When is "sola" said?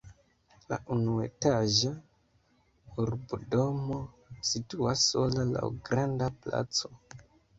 5.13-5.47